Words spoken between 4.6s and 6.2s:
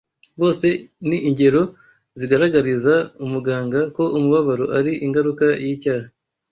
ari ingaruka y’icyaha